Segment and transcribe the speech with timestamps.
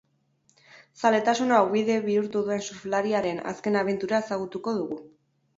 [1.01, 4.99] Zaletasuna ogibide bihurtu duen surflariaren azken abentura ezagutuko dugu.